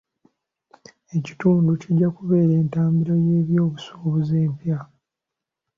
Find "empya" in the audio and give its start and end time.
4.45-4.79